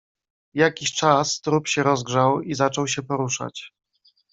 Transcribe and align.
"W 0.53 0.57
jakiś 0.57 0.93
czas 0.93 1.41
trup 1.41 1.67
się 1.67 1.83
rozgrzał 1.83 2.41
i 2.41 2.55
zaczął 2.55 2.87
się 2.87 3.03
poruszać." 3.03 3.73